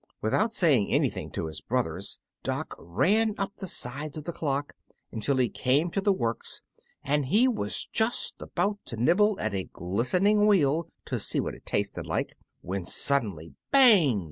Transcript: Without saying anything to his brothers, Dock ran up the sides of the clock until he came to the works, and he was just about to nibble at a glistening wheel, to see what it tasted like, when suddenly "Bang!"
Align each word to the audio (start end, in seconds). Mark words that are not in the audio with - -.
Without 0.19 0.51
saying 0.51 0.89
anything 0.91 1.29
to 1.29 1.45
his 1.45 1.61
brothers, 1.61 2.17
Dock 2.41 2.73
ran 2.79 3.35
up 3.37 3.57
the 3.57 3.67
sides 3.67 4.17
of 4.17 4.23
the 4.23 4.33
clock 4.33 4.73
until 5.11 5.37
he 5.37 5.47
came 5.47 5.91
to 5.91 6.01
the 6.01 6.11
works, 6.11 6.63
and 7.03 7.27
he 7.27 7.47
was 7.47 7.85
just 7.85 8.33
about 8.39 8.79
to 8.85 8.97
nibble 8.97 9.39
at 9.39 9.53
a 9.53 9.65
glistening 9.71 10.47
wheel, 10.47 10.89
to 11.05 11.19
see 11.19 11.39
what 11.39 11.53
it 11.53 11.67
tasted 11.67 12.07
like, 12.07 12.35
when 12.61 12.83
suddenly 12.83 13.53
"Bang!" 13.69 14.19